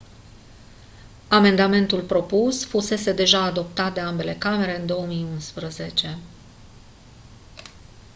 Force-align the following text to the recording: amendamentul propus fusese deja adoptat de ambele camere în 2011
amendamentul 1.29 2.01
propus 2.01 2.65
fusese 2.65 3.13
deja 3.13 3.41
adoptat 3.43 3.93
de 3.93 3.99
ambele 3.99 4.33
camere 4.35 4.79
în 4.79 4.85
2011 4.85 6.17